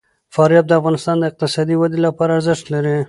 فاریاب 0.35 0.65
د 0.67 0.73
افغانستان 0.79 1.15
د 1.19 1.23
اقتصادي 1.29 1.75
ودې 1.77 1.99
لپاره 2.07 2.31
ارزښت 2.37 2.65
لري. 2.73 2.95